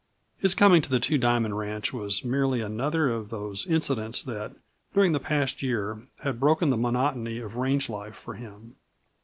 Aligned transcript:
His 0.39 0.55
coming 0.55 0.81
to 0.81 0.89
the 0.89 0.99
Two 0.99 1.19
Diamond 1.19 1.59
ranch 1.59 1.93
was 1.93 2.25
merely 2.25 2.59
another 2.59 3.11
of 3.11 3.29
those 3.29 3.67
incidents 3.67 4.23
that, 4.23 4.51
during 4.95 5.11
the 5.11 5.19
past 5.19 5.61
year, 5.61 6.07
had 6.23 6.39
broken 6.39 6.71
the 6.71 6.75
monotony 6.75 7.37
of 7.37 7.55
range 7.55 7.87
life 7.87 8.15
for 8.15 8.33
him. 8.33 8.77